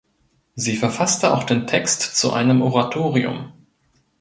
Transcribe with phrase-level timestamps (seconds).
[0.55, 3.53] Sie verfasste auch den Text zu einem Oratorium.